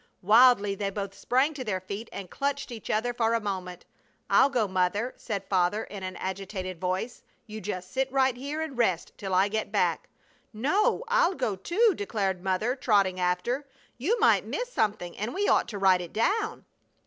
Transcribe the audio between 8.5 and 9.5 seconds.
and rest till I